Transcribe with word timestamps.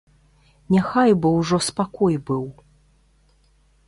Няхай 0.75 1.11
бы 1.25 1.29
ўжо 1.39 1.59
спакой 1.67 2.15
быў. 2.31 2.45